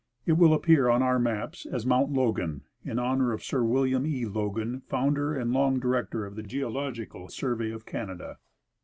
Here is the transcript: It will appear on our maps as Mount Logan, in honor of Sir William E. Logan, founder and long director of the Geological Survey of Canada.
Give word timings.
It 0.25 0.31
will 0.33 0.51
appear 0.55 0.89
on 0.89 1.03
our 1.03 1.19
maps 1.19 1.67
as 1.67 1.85
Mount 1.85 2.11
Logan, 2.11 2.63
in 2.83 2.97
honor 2.97 3.33
of 3.33 3.43
Sir 3.43 3.61
William 3.61 4.07
E. 4.07 4.25
Logan, 4.25 4.81
founder 4.87 5.35
and 5.35 5.51
long 5.53 5.79
director 5.79 6.25
of 6.25 6.35
the 6.35 6.41
Geological 6.41 7.29
Survey 7.29 7.69
of 7.69 7.85
Canada. 7.85 8.39